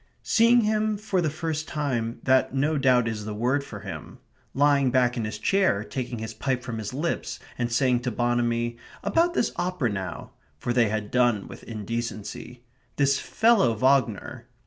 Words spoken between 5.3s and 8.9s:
chair, taking his pipe from his lips, and saying to Bonamy: